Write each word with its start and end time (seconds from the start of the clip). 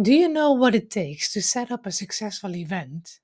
Do 0.00 0.12
you 0.12 0.28
know 0.28 0.52
what 0.52 0.76
it 0.76 0.88
takes 0.88 1.32
to 1.32 1.42
set 1.42 1.70
up 1.72 1.84
a 1.84 1.90
successful 1.90 2.54
event? 2.54 3.18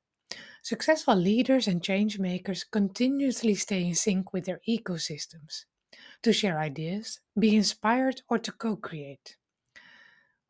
Successful 0.63 1.17
leaders 1.17 1.69
and 1.69 1.83
change 1.83 2.19
makers 2.19 2.65
continuously 2.65 3.55
stay 3.55 3.85
in 3.87 3.95
sync 3.95 4.33
with 4.33 4.47
their 4.47 4.61
ecosystems 4.69 5.67
to 6.23 6.33
share 6.33 6.59
ideas, 6.61 7.21
be 7.39 7.57
inspired, 7.57 8.23
or 8.29 8.39
to 8.41 8.53
co 8.53 8.77
create. 8.77 9.37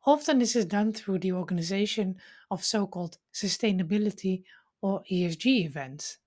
Often, 0.05 0.39
this 0.39 0.55
is 0.55 0.65
done 0.65 0.91
through 0.93 1.19
the 1.19 1.31
organization 1.31 2.19
of 2.51 2.63
so 2.63 2.85
called 2.85 3.17
sustainability 3.33 4.43
or 4.81 5.01
ESG 5.09 5.65
events. 5.65 6.19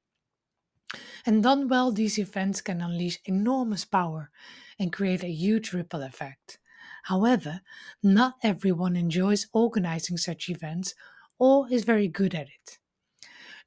And 1.27 1.43
done 1.43 1.67
well, 1.67 1.91
these 1.91 2.19
events 2.21 2.61
can 2.61 2.81
unleash 2.81 3.19
enormous 3.25 3.85
power 3.85 4.31
and 4.79 4.93
create 4.93 5.25
a 5.25 5.29
huge 5.29 5.73
ripple 5.73 6.03
effect. 6.03 6.59
However, 7.05 7.61
not 8.03 8.37
everyone 8.43 8.97
enjoys 8.97 9.47
organizing 9.53 10.17
such 10.19 10.49
events 10.49 10.95
or 11.39 11.71
is 11.73 11.85
very 11.85 12.09
good 12.09 12.35
at 12.35 12.49
it. 12.49 12.79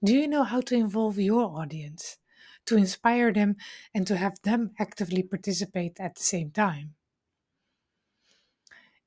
Do 0.03 0.13
you 0.13 0.27
know 0.27 0.43
how 0.43 0.61
to 0.61 0.75
involve 0.75 1.19
your 1.19 1.43
audience, 1.59 2.17
to 2.65 2.77
inspire 2.77 3.31
them, 3.31 3.57
and 3.93 4.07
to 4.07 4.17
have 4.17 4.41
them 4.41 4.71
actively 4.79 5.23
participate 5.23 5.99
at 5.99 6.15
the 6.15 6.23
same 6.23 6.51
time? 6.51 6.95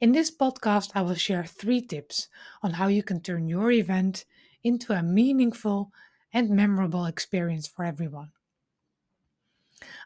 In 0.00 0.12
this 0.12 0.30
podcast, 0.30 0.90
I 0.96 1.02
will 1.02 1.14
share 1.14 1.44
three 1.44 1.80
tips 1.80 2.28
on 2.62 2.72
how 2.72 2.88
you 2.88 3.02
can 3.04 3.20
turn 3.20 3.48
your 3.48 3.70
event 3.70 4.24
into 4.64 4.92
a 4.92 5.02
meaningful 5.02 5.92
and 6.32 6.50
memorable 6.50 7.06
experience 7.06 7.68
for 7.68 7.84
everyone. 7.84 8.32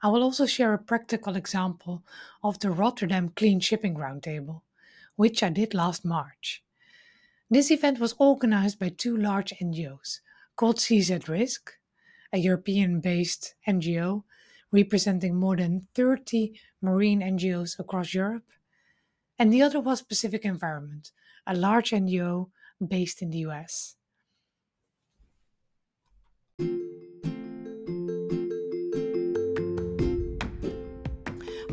I 0.03 0.09
will 0.09 0.23
also 0.23 0.47
share 0.47 0.73
a 0.73 0.79
practical 0.79 1.37
example 1.37 2.03
of 2.43 2.59
the 2.59 2.71
Rotterdam 2.71 3.31
Clean 3.31 3.61
Shipping 3.61 3.95
Roundtable, 3.95 4.63
which 5.17 5.43
I 5.43 5.51
did 5.51 5.75
last 5.75 6.05
March. 6.05 6.63
This 7.51 7.71
event 7.71 7.99
was 7.99 8.15
organized 8.19 8.79
by 8.79 8.89
two 8.89 9.17
large 9.17 9.53
NGOs 9.63 10.21
called 10.57 10.81
Seas 10.81 11.11
at 11.11 11.29
Risk, 11.29 11.79
a 12.33 12.39
European 12.39 13.01
based 13.01 13.55
NGO 13.67 14.25
representing 14.73 15.37
more 15.37 15.57
than 15.57 15.87
30 15.95 16.59
marine 16.83 17.21
NGOs 17.21 17.79
across 17.79 18.13
Europe, 18.13 18.51
and 19.39 19.53
the 19.53 19.63
other 19.63 19.79
was 19.79 20.03
Pacific 20.03 20.45
Environment, 20.45 21.13
a 21.47 21.55
large 21.55 21.91
NGO 21.91 22.51
based 22.85 23.23
in 23.23 23.31
the 23.31 23.39
US. 23.39 23.97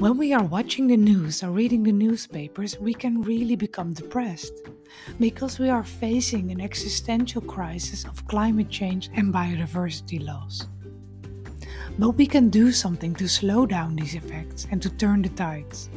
When 0.02 0.17
we 0.17 0.33
are 0.33 0.44
watching 0.44 0.88
the 0.88 0.97
news 0.97 1.44
or 1.44 1.52
reading 1.52 1.83
the 1.83 1.91
newspapers, 1.91 2.75
we 2.80 2.91
can 2.91 3.21
really 3.21 3.55
become 3.55 3.94
depressed 3.94 4.52
because 5.19 5.59
we 5.59 5.69
are 5.69 5.83
facing 5.83 6.49
an 6.49 6.59
existential 6.59 7.39
crisis 7.39 8.03
of 8.05 8.27
climate 8.27 8.71
change 8.71 9.11
and 9.13 9.31
biodiversity 9.31 10.25
loss. 10.25 10.66
But 11.99 12.17
we 12.17 12.25
can 12.25 12.49
do 12.49 12.71
something 12.71 13.13
to 13.13 13.30
slow 13.30 13.67
down 13.67 13.95
these 13.95 14.16
effects 14.16 14.66
and 14.71 14.81
to 14.81 14.89
turn 14.89 15.21
the 15.21 15.30
tides. 15.30 15.91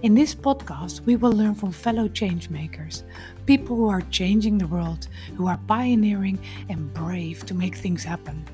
In 0.00 0.14
this 0.14 0.34
podcast, 0.34 1.04
we 1.04 1.16
will 1.16 1.32
learn 1.32 1.54
from 1.54 1.72
fellow 1.72 2.08
changemakers, 2.08 3.02
people 3.44 3.76
who 3.76 3.90
are 3.90 4.00
changing 4.08 4.56
the 4.56 4.66
world, 4.66 5.08
who 5.36 5.46
are 5.46 5.60
pioneering 5.68 6.38
and 6.70 6.90
brave 6.94 7.44
to 7.44 7.54
make 7.54 7.76
things 7.76 8.02
happen. 8.02 8.46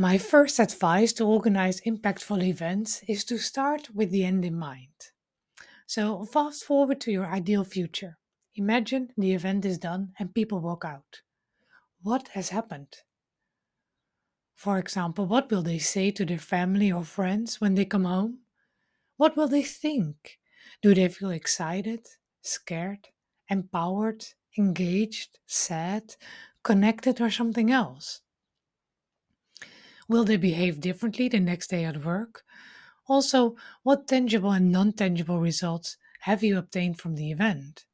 My 0.00 0.16
first 0.16 0.58
advice 0.58 1.12
to 1.12 1.26
organize 1.26 1.82
impactful 1.82 2.42
events 2.42 3.02
is 3.06 3.22
to 3.24 3.36
start 3.36 3.94
with 3.94 4.10
the 4.10 4.24
end 4.24 4.46
in 4.46 4.58
mind. 4.58 5.10
So, 5.86 6.24
fast 6.24 6.64
forward 6.64 7.02
to 7.02 7.12
your 7.12 7.26
ideal 7.26 7.64
future. 7.64 8.16
Imagine 8.54 9.10
the 9.18 9.34
event 9.34 9.66
is 9.66 9.76
done 9.76 10.14
and 10.18 10.34
people 10.34 10.58
walk 10.60 10.86
out. 10.86 11.20
What 12.00 12.28
has 12.28 12.48
happened? 12.48 12.96
For 14.54 14.78
example, 14.78 15.26
what 15.26 15.50
will 15.50 15.60
they 15.60 15.78
say 15.78 16.10
to 16.12 16.24
their 16.24 16.38
family 16.38 16.90
or 16.90 17.04
friends 17.04 17.60
when 17.60 17.74
they 17.74 17.84
come 17.84 18.04
home? 18.04 18.38
What 19.18 19.36
will 19.36 19.48
they 19.48 19.64
think? 19.64 20.38
Do 20.80 20.94
they 20.94 21.08
feel 21.08 21.28
excited, 21.28 22.06
scared, 22.40 23.08
empowered, 23.50 24.24
engaged, 24.56 25.40
sad, 25.44 26.16
connected, 26.62 27.20
or 27.20 27.30
something 27.30 27.70
else? 27.70 28.22
Will 30.10 30.24
they 30.24 30.36
behave 30.36 30.80
differently 30.80 31.28
the 31.28 31.38
next 31.38 31.70
day 31.70 31.84
at 31.84 32.04
work? 32.04 32.42
Also, 33.06 33.54
what 33.84 34.08
tangible 34.08 34.50
and 34.50 34.72
non 34.72 34.92
tangible 34.92 35.38
results 35.38 35.98
have 36.22 36.42
you 36.42 36.58
obtained 36.58 36.98
from 36.98 37.14
the 37.14 37.30
event? 37.30 37.84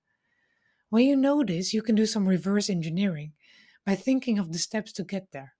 When 0.89 1.05
you 1.05 1.15
know 1.15 1.45
this, 1.45 1.75
you 1.75 1.83
can 1.83 1.95
do 1.95 2.07
some 2.07 2.27
reverse 2.27 2.71
engineering 2.71 3.35
by 3.85 3.97
thinking 3.97 4.39
of 4.39 4.51
the 4.51 4.59
steps 4.59 4.93
to 4.95 5.05
get 5.05 5.33
there, 5.33 5.57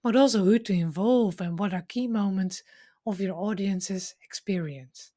but 0.00 0.14
also 0.14 0.44
who 0.44 0.60
to 0.60 0.72
involve 0.72 1.40
and 1.40 1.58
what 1.58 1.74
are 1.74 1.82
key 1.82 2.06
moments 2.06 2.62
of 3.04 3.20
your 3.20 3.34
audience's 3.34 4.14
experience. 4.22 5.10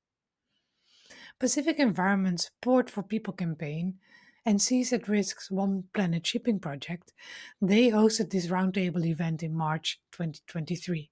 Pacific 1.37 1.77
Environment 1.77 2.41
Support 2.41 2.89
for 2.89 3.03
People 3.03 3.33
campaign 3.33 3.99
and 4.49 4.59
Seas 4.59 4.91
at 4.91 5.07
Risk's 5.07 5.51
One 5.51 5.83
Planet 5.93 6.25
Shipping 6.25 6.59
Project, 6.59 7.13
they 7.61 7.91
hosted 7.91 8.31
this 8.31 8.47
roundtable 8.47 9.05
event 9.05 9.43
in 9.43 9.53
March 9.53 10.01
2023. 10.11 11.11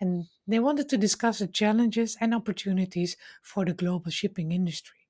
And 0.00 0.26
they 0.44 0.58
wanted 0.58 0.88
to 0.88 0.98
discuss 0.98 1.38
the 1.38 1.46
challenges 1.46 2.16
and 2.20 2.34
opportunities 2.34 3.16
for 3.42 3.64
the 3.64 3.74
global 3.74 4.10
shipping 4.10 4.50
industry. 4.50 5.06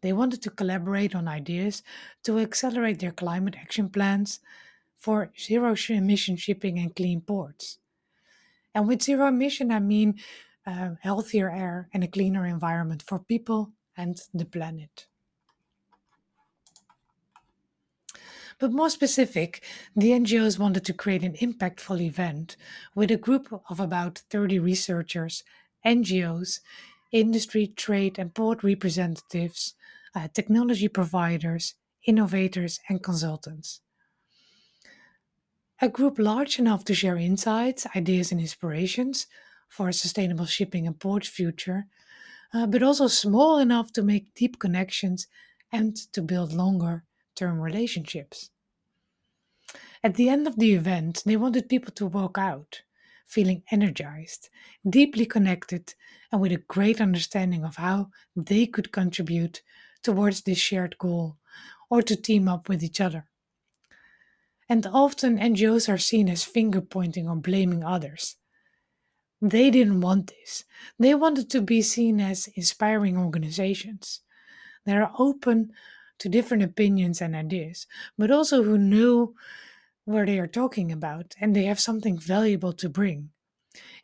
They 0.00 0.12
wanted 0.12 0.42
to 0.42 0.50
collaborate 0.50 1.14
on 1.14 1.28
ideas 1.28 1.84
to 2.24 2.40
accelerate 2.40 2.98
their 2.98 3.12
climate 3.12 3.54
action 3.56 3.88
plans 3.88 4.40
for 4.98 5.30
zero 5.38 5.76
emission 5.88 6.36
shipping 6.36 6.80
and 6.80 6.96
clean 6.96 7.20
ports. 7.20 7.78
And 8.74 8.88
with 8.88 9.02
zero 9.02 9.28
emission, 9.28 9.70
I 9.70 9.78
mean 9.78 10.18
uh, 10.66 10.96
healthier 11.00 11.48
air 11.48 11.88
and 11.92 12.02
a 12.02 12.08
cleaner 12.08 12.44
environment 12.44 13.04
for 13.06 13.20
people 13.20 13.72
and 13.96 14.20
the 14.34 14.44
planet. 14.44 15.06
But 18.64 18.72
more 18.72 18.88
specific, 18.88 19.62
the 19.94 20.12
NGOs 20.12 20.58
wanted 20.58 20.86
to 20.86 20.94
create 20.94 21.22
an 21.22 21.34
impactful 21.34 22.00
event 22.00 22.56
with 22.94 23.10
a 23.10 23.18
group 23.18 23.52
of 23.68 23.78
about 23.78 24.22
30 24.30 24.58
researchers, 24.58 25.44
NGOs, 25.84 26.60
industry, 27.12 27.66
trade, 27.66 28.18
and 28.18 28.32
port 28.32 28.62
representatives, 28.62 29.74
uh, 30.14 30.28
technology 30.32 30.88
providers, 30.88 31.74
innovators, 32.06 32.80
and 32.88 33.02
consultants. 33.02 33.82
A 35.82 35.90
group 35.90 36.18
large 36.18 36.58
enough 36.58 36.86
to 36.86 36.94
share 36.94 37.18
insights, 37.18 37.86
ideas, 37.94 38.32
and 38.32 38.40
inspirations 38.40 39.26
for 39.68 39.90
a 39.90 39.92
sustainable 39.92 40.46
shipping 40.46 40.86
and 40.86 40.98
port 40.98 41.26
future, 41.26 41.84
uh, 42.54 42.66
but 42.66 42.82
also 42.82 43.08
small 43.08 43.58
enough 43.58 43.92
to 43.92 44.02
make 44.02 44.32
deep 44.32 44.58
connections 44.58 45.26
and 45.70 45.94
to 46.14 46.22
build 46.22 46.54
longer 46.54 47.04
term 47.36 47.60
relationships. 47.60 48.50
At 50.04 50.16
the 50.16 50.28
end 50.28 50.46
of 50.46 50.56
the 50.56 50.74
event, 50.74 51.22
they 51.24 51.36
wanted 51.36 51.68
people 51.70 51.90
to 51.92 52.06
walk 52.06 52.36
out 52.36 52.82
feeling 53.24 53.62
energized, 53.70 54.50
deeply 54.88 55.24
connected, 55.24 55.94
and 56.30 56.42
with 56.42 56.52
a 56.52 56.58
great 56.68 57.00
understanding 57.00 57.64
of 57.64 57.76
how 57.76 58.10
they 58.36 58.66
could 58.66 58.92
contribute 58.92 59.62
towards 60.02 60.42
this 60.42 60.58
shared 60.58 60.98
goal 60.98 61.38
or 61.88 62.02
to 62.02 62.16
team 62.16 62.48
up 62.48 62.68
with 62.68 62.82
each 62.82 63.00
other. 63.00 63.24
And 64.68 64.86
often 64.86 65.38
NGOs 65.38 65.88
are 65.88 65.98
seen 65.98 66.28
as 66.28 66.44
finger 66.44 66.82
pointing 66.82 67.26
or 67.26 67.36
blaming 67.36 67.82
others. 67.82 68.36
They 69.40 69.70
didn't 69.70 70.02
want 70.02 70.26
this. 70.26 70.64
They 70.98 71.14
wanted 71.14 71.48
to 71.50 71.62
be 71.62 71.80
seen 71.80 72.20
as 72.20 72.48
inspiring 72.54 73.16
organizations. 73.16 74.20
They 74.84 74.92
are 74.92 75.12
open 75.18 75.72
to 76.18 76.28
different 76.28 76.62
opinions 76.62 77.22
and 77.22 77.34
ideas, 77.34 77.86
but 78.18 78.30
also 78.30 78.62
who 78.62 78.76
know 78.76 79.34
where 80.04 80.26
they 80.26 80.38
are 80.38 80.46
talking 80.46 80.92
about 80.92 81.34
and 81.40 81.54
they 81.54 81.64
have 81.64 81.80
something 81.80 82.18
valuable 82.18 82.72
to 82.72 82.88
bring. 82.88 83.30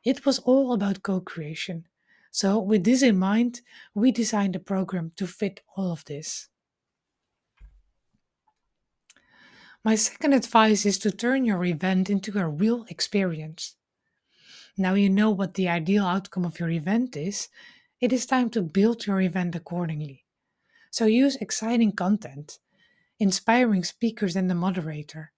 It 0.05 0.25
was 0.25 0.38
all 0.41 0.73
about 0.73 1.02
co 1.02 1.20
creation. 1.20 1.87
So, 2.31 2.58
with 2.58 2.85
this 2.85 3.02
in 3.02 3.19
mind, 3.19 3.61
we 3.94 4.12
designed 4.12 4.56
a 4.56 4.61
program 4.61 5.12
to 5.17 5.26
fit 5.26 5.61
all 5.76 5.93
of 5.93 6.05
this. 6.05 6.49
My 9.82 9.94
second 9.94 10.35
advice 10.35 10.85
is 10.85 10.99
to 10.99 11.11
turn 11.11 11.44
your 11.44 11.64
event 11.64 12.11
into 12.11 12.38
a 12.38 12.47
real 12.47 12.85
experience. 12.88 13.76
Now 14.76 14.94
you 14.94 15.08
know 15.08 15.31
what 15.31 15.55
the 15.55 15.69
ideal 15.69 16.05
outcome 16.05 16.44
of 16.44 16.61
your 16.61 16.70
event 16.70 17.17
is, 17.17 17.49
it 18.00 18.12
is 18.12 18.26
time 18.26 18.50
to 18.50 18.62
build 18.62 19.06
your 19.06 19.20
event 19.20 19.55
accordingly. 19.55 20.25
So 20.91 21.06
use 21.06 21.37
exciting 21.37 21.93
content, 21.93 22.58
inspiring 23.19 23.85
speakers 23.85 24.37
and 24.37 24.50
the 24.50 24.55
moderator, 24.55 25.32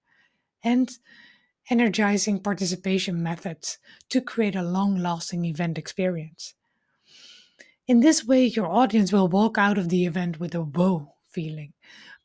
and 0.62 0.99
energizing 1.70 2.41
participation 2.41 3.23
methods 3.23 3.79
to 4.09 4.20
create 4.20 4.56
a 4.56 4.62
long 4.62 4.97
lasting 4.97 5.44
event 5.44 5.79
experience. 5.79 6.55
In 7.87 8.00
this 8.00 8.25
way, 8.25 8.47
your 8.47 8.67
audience 8.67 9.12
will 9.12 9.29
walk 9.29 9.59
out 9.59 9.79
of 9.79 9.88
the 9.88 10.06
event 10.06 10.38
with 10.38 10.55
a 10.55 10.62
whoa 10.62 11.14
feeling. 11.26 11.73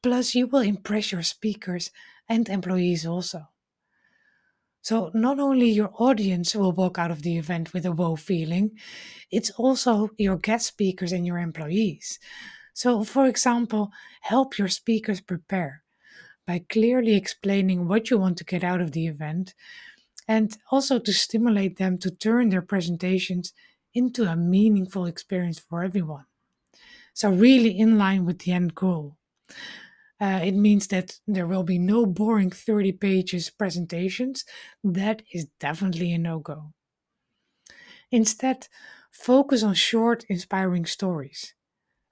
Plus, 0.03 0.35
you 0.35 0.47
will 0.47 0.61
impress 0.61 1.11
your 1.11 1.23
speakers 1.23 1.91
and 2.29 2.47
employees 2.49 3.05
also. 3.05 3.47
So, 4.81 5.11
not 5.13 5.39
only 5.39 5.69
your 5.69 5.91
audience 5.97 6.55
will 6.55 6.71
walk 6.71 6.97
out 6.97 7.11
of 7.11 7.23
the 7.23 7.37
event 7.37 7.73
with 7.73 7.85
a 7.85 7.91
wow 7.91 8.15
feeling, 8.15 8.71
it's 9.31 9.49
also 9.51 10.09
your 10.17 10.37
guest 10.37 10.67
speakers 10.67 11.11
and 11.11 11.25
your 11.25 11.39
employees. 11.39 12.19
So, 12.73 13.03
for 13.03 13.25
example, 13.25 13.91
help 14.21 14.57
your 14.57 14.69
speakers 14.69 15.19
prepare 15.19 15.83
by 16.47 16.59
clearly 16.69 17.15
explaining 17.15 17.87
what 17.87 18.09
you 18.11 18.19
want 18.19 18.37
to 18.39 18.45
get 18.45 18.63
out 18.63 18.81
of 18.81 18.93
the 18.93 19.07
event 19.07 19.55
and 20.27 20.57
also 20.71 20.99
to 20.99 21.13
stimulate 21.13 21.77
them 21.77 21.97
to 21.99 22.11
turn 22.11 22.49
their 22.49 22.61
presentations 22.61 23.53
into 23.93 24.25
a 24.25 24.35
meaningful 24.35 25.05
experience 25.05 25.59
for 25.59 25.83
everyone. 25.83 26.25
So, 27.13 27.31
really 27.31 27.77
in 27.77 27.97
line 27.97 28.25
with 28.25 28.39
the 28.39 28.53
end 28.53 28.75
goal. 28.75 29.17
Uh, 30.19 30.41
it 30.43 30.53
means 30.53 30.87
that 30.87 31.19
there 31.27 31.47
will 31.47 31.63
be 31.63 31.77
no 31.79 32.05
boring 32.05 32.51
30 32.51 32.91
pages 32.91 33.49
presentations. 33.49 34.45
That 34.83 35.23
is 35.31 35.45
definitely 35.59 36.11
a 36.13 36.17
no 36.19 36.39
go. 36.39 36.73
Instead, 38.11 38.67
focus 39.11 39.63
on 39.63 39.73
short, 39.73 40.23
inspiring 40.29 40.85
stories, 40.85 41.53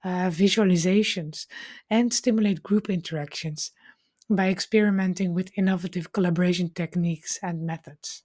uh, 0.04 0.30
visualizations, 0.30 1.46
and 1.90 2.14
stimulate 2.14 2.62
group 2.62 2.90
interactions 2.90 3.72
by 4.28 4.48
experimenting 4.48 5.34
with 5.34 5.56
innovative 5.56 6.12
collaboration 6.12 6.70
techniques 6.70 7.38
and 7.42 7.66
methods. 7.66 8.22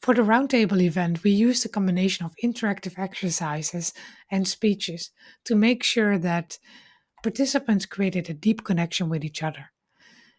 For 0.00 0.14
the 0.14 0.22
roundtable 0.22 0.80
event, 0.80 1.22
we 1.22 1.30
used 1.30 1.66
a 1.66 1.68
combination 1.68 2.24
of 2.24 2.34
interactive 2.42 2.98
exercises 2.98 3.92
and 4.30 4.48
speeches 4.48 5.10
to 5.44 5.54
make 5.54 5.82
sure 5.82 6.16
that 6.18 6.58
participants 7.22 7.84
created 7.84 8.30
a 8.30 8.34
deep 8.34 8.64
connection 8.64 9.10
with 9.10 9.24
each 9.24 9.42
other, 9.42 9.72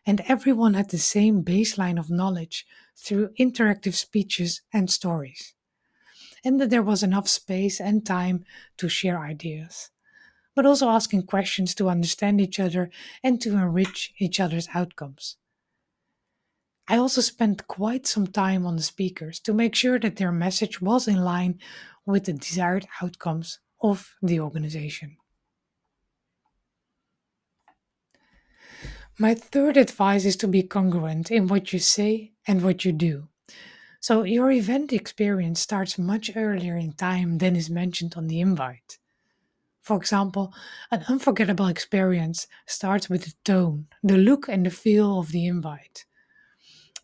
and 0.04 0.22
everyone 0.28 0.74
had 0.74 0.90
the 0.90 0.98
same 0.98 1.44
baseline 1.44 2.00
of 2.00 2.10
knowledge 2.10 2.66
through 2.98 3.30
interactive 3.40 3.94
speeches 3.94 4.62
and 4.74 4.90
stories, 4.90 5.54
and 6.44 6.60
that 6.60 6.72
there 6.72 6.82
was 6.82 7.04
enough 7.04 7.28
space 7.28 7.80
and 7.80 8.04
time 8.04 8.44
to 8.78 8.90
share 8.90 9.20
ideas, 9.20 9.92
but 10.56 10.66
also 10.66 10.90
asking 10.90 11.24
questions 11.24 11.74
to 11.76 11.90
understand 11.90 12.42
each 12.42 12.60
other 12.60 12.90
and 13.24 13.42
to 13.42 13.52
enrich 13.52 14.14
each 14.18 14.40
other's 14.40 14.68
outcomes. 14.74 15.38
I 16.88 16.98
also 16.98 17.22
spent 17.22 17.68
quite 17.68 18.06
some 18.06 18.28
time 18.28 18.66
on 18.66 18.76
the 18.76 18.84
speakers 18.84 19.40
to 19.42 19.54
make 19.54 19.76
sure 19.76 20.00
that 20.00 20.18
their 20.18 20.32
message 20.32 20.82
was 20.82 21.08
in 21.08 21.24
line 21.24 21.60
with 22.06 22.26
the 22.26 22.34
desired 22.34 22.88
outcomes 23.02 23.60
of 23.82 24.16
the 24.22 24.40
organization. 24.40 25.18
My 29.18 29.36
third 29.36 29.78
advice 29.78 30.26
is 30.26 30.36
to 30.38 30.48
be 30.48 30.64
congruent 30.64 31.30
in 31.30 31.48
what 31.48 31.72
you 31.72 31.80
say 31.80 32.34
and 32.48 32.64
what 32.64 32.84
you 32.84 32.92
do. 32.92 33.28
So, 34.00 34.24
your 34.24 34.52
event 34.52 34.92
experience 34.92 35.60
starts 35.60 36.00
much 36.00 36.32
earlier 36.36 36.76
in 36.76 36.94
time 36.94 37.38
than 37.38 37.56
is 37.56 37.70
mentioned 37.70 38.16
on 38.18 38.28
the 38.28 38.42
invite. 38.42 38.98
For 39.82 39.98
example, 39.98 40.54
an 40.92 41.04
unforgettable 41.08 41.68
experience 41.68 42.48
starts 42.68 43.10
with 43.10 43.24
the 43.26 43.34
tone, 43.44 43.88
the 44.04 44.18
look, 44.18 44.48
and 44.48 44.66
the 44.66 44.72
feel 44.72 45.20
of 45.20 45.32
the 45.32 45.46
invite, 45.48 46.06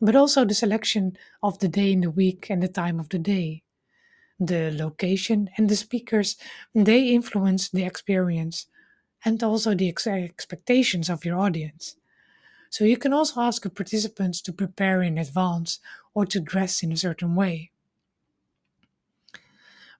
but 0.01 0.15
also 0.15 0.45
the 0.45 0.53
selection 0.53 1.17
of 1.43 1.59
the 1.59 1.67
day 1.67 1.91
in 1.91 2.01
the 2.01 2.11
week 2.11 2.49
and 2.49 2.61
the 2.61 2.67
time 2.67 2.99
of 2.99 3.09
the 3.09 3.19
day. 3.19 3.63
The 4.39 4.71
location 4.71 5.49
and 5.57 5.69
the 5.69 5.75
speakers, 5.75 6.37
they 6.75 7.09
influence 7.09 7.69
the 7.69 7.83
experience 7.85 8.67
and 9.25 9.43
also 9.43 9.75
the 9.75 9.89
ex- 9.89 10.07
expectations 10.07 11.09
of 11.09 11.25
your 11.25 11.39
audience. 11.39 11.95
So 12.69 12.85
you 12.85 12.97
can 12.97 13.13
also 13.13 13.41
ask 13.41 13.63
the 13.63 13.69
participants 13.69 14.41
to 14.43 14.53
prepare 14.53 15.01
in 15.03 15.17
advance 15.17 15.79
or 16.13 16.25
to 16.27 16.39
dress 16.39 16.83
in 16.83 16.91
a 16.91 16.97
certain 16.97 17.35
way. 17.35 17.71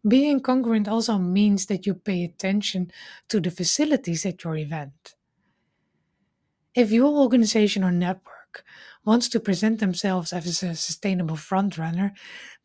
Being 0.06 0.42
congruent 0.42 0.88
also 0.88 1.18
means 1.18 1.66
that 1.68 1.86
you 1.86 1.94
pay 1.94 2.24
attention 2.24 2.92
to 3.30 3.40
the 3.40 3.52
facilities 3.52 4.26
at 4.26 4.44
your 4.44 4.56
event. 4.58 5.16
If 6.76 6.92
your 6.92 7.08
organization 7.08 7.84
or 7.84 7.92
network 7.92 8.64
wants 9.06 9.30
to 9.30 9.40
present 9.40 9.80
themselves 9.80 10.34
as 10.34 10.62
a 10.64 10.76
sustainable 10.76 11.36
frontrunner, 11.38 12.12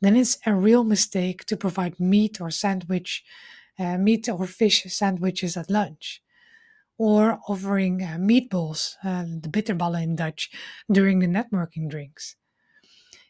then 0.01 0.17
it's 0.17 0.39
a 0.45 0.55
real 0.55 0.85
mistake 0.85 1.47
to 1.47 1.57
provide 1.57 1.99
meat 1.99 2.41
or 2.41 2.51
sandwich, 2.51 3.25
uh, 3.79 3.97
meat 3.97 4.29
or 4.29 4.47
fish 4.47 4.85
sandwiches 4.85 5.57
at 5.57 5.71
lunch 5.71 6.23
or 6.99 7.41
offering 7.49 8.03
uh, 8.03 8.17
meatballs, 8.19 8.97
uh, 9.03 9.25
the 9.25 9.49
bitterballen 9.49 10.03
in 10.03 10.17
Dutch, 10.17 10.51
during 10.91 11.19
the 11.19 11.27
networking 11.27 11.89
drinks. 11.89 12.37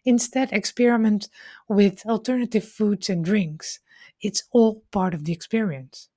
Instead, 0.04 0.52
experiment 0.52 1.28
with 1.68 2.04
alternative 2.06 2.64
foods 2.64 3.08
and 3.08 3.24
drinks. 3.24 3.78
It's 4.22 4.44
all 4.52 4.84
part 4.92 5.14
of 5.14 5.24
the 5.24 5.32
experience. 5.32 6.08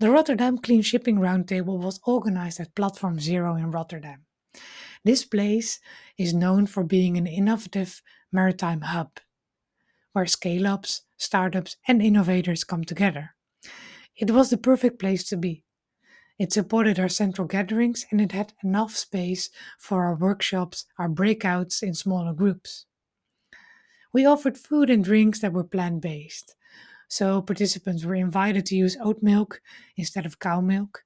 The 0.00 0.10
Rotterdam 0.10 0.58
Clean 0.58 0.82
Shipping 0.82 1.18
Roundtable 1.18 1.78
was 1.78 2.00
organized 2.06 2.60
at 2.60 2.74
Platform 2.76 3.18
Zero 3.18 3.56
in 3.56 3.70
Rotterdam. 3.72 4.26
This 5.04 5.24
place 5.24 5.80
is 6.16 6.32
known 6.32 6.66
for 6.66 6.84
being 6.84 7.16
an 7.16 7.26
innovative 7.26 8.02
maritime 8.32 8.82
hub 8.82 9.18
where 10.12 10.26
scale 10.26 10.66
ups, 10.66 11.02
startups, 11.16 11.76
and 11.86 12.00
innovators 12.00 12.64
come 12.64 12.84
together. 12.84 13.34
It 14.16 14.30
was 14.30 14.50
the 14.50 14.56
perfect 14.56 14.98
place 14.98 15.24
to 15.28 15.36
be 15.36 15.64
it 16.38 16.52
supported 16.52 17.00
our 17.00 17.08
central 17.08 17.48
gatherings 17.48 18.06
and 18.10 18.20
it 18.20 18.30
had 18.30 18.52
enough 18.62 18.94
space 18.94 19.50
for 19.76 20.04
our 20.04 20.14
workshops, 20.14 20.86
our 20.96 21.08
breakouts 21.08 21.82
in 21.82 21.94
smaller 21.94 22.32
groups. 22.32 22.86
We 24.12 24.26
offered 24.26 24.58
food 24.58 24.90
and 24.90 25.02
drinks 25.04 25.40
that 25.40 25.52
were 25.52 25.64
plant 25.64 26.02
based, 26.02 26.56
so 27.08 27.42
participants 27.42 28.04
were 28.04 28.14
invited 28.14 28.66
to 28.66 28.76
use 28.76 28.96
oat 29.00 29.22
milk 29.22 29.62
instead 29.96 30.26
of 30.26 30.38
cow 30.38 30.60
milk, 30.60 31.04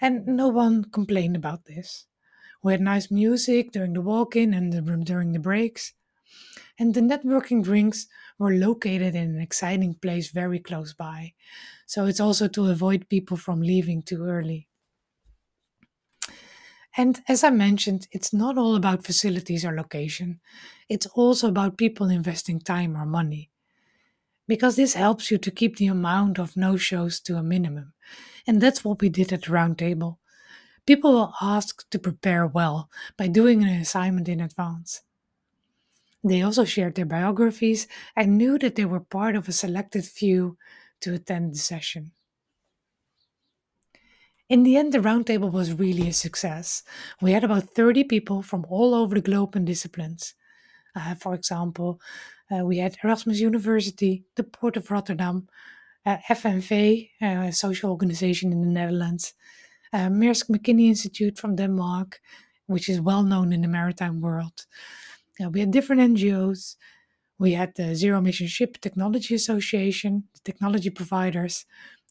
and 0.00 0.26
no 0.26 0.48
one 0.48 0.84
complained 0.84 1.36
about 1.36 1.66
this. 1.66 2.06
We 2.62 2.72
had 2.72 2.80
nice 2.82 3.10
music 3.10 3.72
during 3.72 3.94
the 3.94 4.02
walk 4.02 4.36
in 4.36 4.54
and 4.54 4.72
the, 4.72 4.82
during 5.04 5.32
the 5.32 5.40
breaks, 5.40 5.94
and 6.78 6.94
the 6.94 7.00
networking 7.00 7.62
drinks 7.62 8.06
were 8.38 8.54
located 8.54 9.14
in 9.14 9.30
an 9.36 9.40
exciting 9.40 9.94
place 9.94 10.30
very 10.30 10.58
close 10.58 10.94
by. 10.94 11.34
So 11.86 12.06
it's 12.06 12.20
also 12.20 12.48
to 12.48 12.66
avoid 12.66 13.08
people 13.08 13.36
from 13.36 13.60
leaving 13.62 14.02
too 14.02 14.24
early. 14.24 14.68
And 16.98 17.22
as 17.28 17.42
I 17.44 17.48
mentioned, 17.48 18.08
it's 18.12 18.30
not 18.34 18.58
all 18.58 18.74
about 18.76 19.06
facilities 19.06 19.64
or 19.64 19.74
location, 19.74 20.38
it's 20.90 21.06
also 21.06 21.48
about 21.48 21.78
people 21.78 22.10
investing 22.10 22.60
time 22.60 22.94
or 22.94 23.06
money. 23.06 23.50
Because 24.48 24.76
this 24.76 24.94
helps 24.94 25.30
you 25.30 25.38
to 25.38 25.50
keep 25.52 25.76
the 25.76 25.86
amount 25.86 26.38
of 26.40 26.56
no 26.56 26.76
shows 26.76 27.20
to 27.20 27.36
a 27.36 27.42
minimum. 27.44 27.94
And 28.46 28.60
that's 28.60 28.84
what 28.84 29.00
we 29.00 29.08
did 29.10 29.32
at 29.32 29.42
the 29.42 29.48
roundtable. 29.52 30.18
People 30.86 31.14
were 31.14 31.32
asked 31.42 31.90
to 31.92 31.98
prepare 32.00 32.46
well 32.46 32.90
by 33.16 33.28
doing 33.28 33.62
an 33.64 33.70
assignment 33.70 34.28
in 34.28 34.40
advance. 34.40 35.02
They 36.22 36.42
also 36.42 36.64
shared 36.64 36.94
their 36.94 37.04
biographies 37.06 37.88
and 38.14 38.38
knew 38.38 38.56
that 38.60 38.76
they 38.76 38.84
were 38.84 39.00
part 39.00 39.34
of 39.34 39.48
a 39.48 39.52
selected 39.52 40.04
few 40.04 40.56
to 41.00 41.14
attend 41.14 41.54
the 41.54 41.58
session. 41.58 42.12
In 44.48 44.62
the 44.62 44.76
end, 44.76 44.92
the 44.92 44.98
roundtable 44.98 45.50
was 45.50 45.74
really 45.74 46.08
a 46.08 46.12
success. 46.12 46.82
We 47.20 47.32
had 47.32 47.44
about 47.44 47.70
30 47.70 48.04
people 48.04 48.42
from 48.42 48.64
all 48.68 48.94
over 48.94 49.14
the 49.14 49.20
globe 49.20 49.54
and 49.56 49.66
disciplines. 49.66 50.34
Uh, 50.94 51.14
for 51.14 51.34
example, 51.34 52.00
uh, 52.50 52.64
we 52.64 52.78
had 52.78 52.96
Erasmus 53.04 53.40
University, 53.40 54.24
the 54.36 54.44
Port 54.44 54.76
of 54.76 54.90
Rotterdam, 54.90 55.48
uh, 56.06 56.18
FNV, 56.28 57.10
uh, 57.22 57.48
a 57.48 57.52
social 57.52 57.90
organization 57.90 58.52
in 58.52 58.62
the 58.62 58.68
Netherlands, 58.68 59.34
uh, 59.92 60.08
Maersk 60.08 60.48
Mckinney 60.48 60.88
Institute 60.88 61.38
from 61.38 61.56
Denmark, 61.56 62.20
which 62.66 62.88
is 62.88 63.00
well 63.00 63.22
known 63.22 63.52
in 63.52 63.62
the 63.62 63.68
maritime 63.68 64.20
world, 64.20 64.66
yeah, 65.38 65.48
we 65.48 65.60
had 65.60 65.70
different 65.70 66.02
NGOs. 66.02 66.76
We 67.38 67.52
had 67.52 67.74
the 67.76 67.94
Zero 67.94 68.18
Emission 68.18 68.48
Ship 68.48 68.78
Technology 68.80 69.34
Association, 69.34 70.24
the 70.34 70.40
technology 70.40 70.90
providers, 70.90 71.66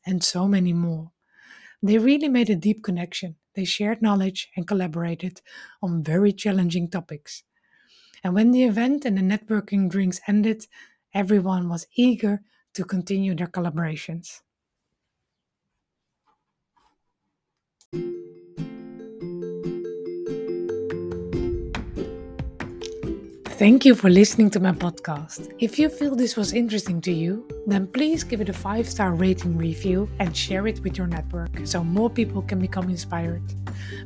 and 0.05 0.23
so 0.23 0.47
many 0.47 0.73
more. 0.73 1.11
They 1.81 1.97
really 1.97 2.29
made 2.29 2.49
a 2.51 2.55
deep 2.55 2.83
connection. 2.83 3.35
They 3.55 3.65
shared 3.65 4.01
knowledge 4.01 4.49
and 4.55 4.67
collaborated 4.67 5.41
on 5.81 6.03
very 6.03 6.31
challenging 6.33 6.89
topics. 6.89 7.43
And 8.23 8.33
when 8.35 8.51
the 8.51 8.63
event 8.63 9.05
and 9.05 9.17
the 9.17 9.21
networking 9.21 9.89
drinks 9.89 10.21
ended, 10.27 10.67
everyone 11.13 11.69
was 11.69 11.87
eager 11.95 12.41
to 12.75 12.85
continue 12.85 13.35
their 13.35 13.47
collaborations. 13.47 14.41
Thank 23.57 23.85
you 23.85 23.95
for 23.95 24.07
listening 24.11 24.51
to 24.51 24.59
my 24.59 24.71
podcast. 24.71 25.51
If 25.57 25.79
you 25.79 25.89
feel 25.89 26.15
this 26.15 26.37
was 26.37 26.53
interesting 26.53 27.01
to 27.01 27.11
you, 27.11 27.43
then 27.65 27.87
please 27.87 28.23
give 28.23 28.39
it 28.39 28.49
a 28.49 28.53
five 28.53 28.87
star 28.87 29.15
rating 29.15 29.57
review 29.57 30.07
and 30.19 30.37
share 30.37 30.67
it 30.67 30.79
with 30.81 30.95
your 30.95 31.07
network 31.07 31.49
so 31.63 31.83
more 31.83 32.07
people 32.07 32.43
can 32.43 32.59
become 32.59 32.87
inspired. 32.87 33.41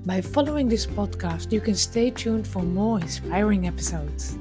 By 0.05 0.21
following 0.21 0.69
this 0.69 0.87
podcast, 0.87 1.51
you 1.51 1.59
can 1.59 1.75
stay 1.75 2.11
tuned 2.11 2.47
for 2.47 2.63
more 2.63 3.01
inspiring 3.01 3.67
episodes. 3.67 4.37